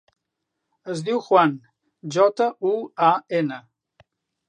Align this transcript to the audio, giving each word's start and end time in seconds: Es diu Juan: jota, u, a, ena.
Es 0.93 1.03
diu 1.09 1.21
Juan: 1.27 1.53
jota, 2.17 2.51
u, 2.73 2.75
a, 3.13 3.15
ena. 3.45 3.65